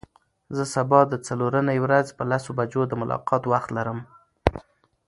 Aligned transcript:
زه 0.55 0.63
سبا 0.75 0.99
د 1.07 1.13
څلرنۍ 1.27 1.77
ورځ 1.85 2.07
په 2.17 2.23
لسو 2.31 2.51
بجو 2.57 2.81
د 2.87 2.93
ملاقات 3.01 3.43
وخت 3.51 3.69
لرم. 3.77 3.99